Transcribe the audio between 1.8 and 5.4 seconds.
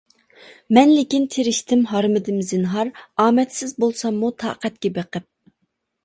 ھارمىدىم زىنھار، ئامەتسىز بولساممۇ تاقەتكە بېقىپ.